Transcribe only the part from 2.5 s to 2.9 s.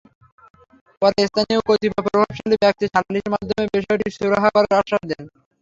ব্যক্তি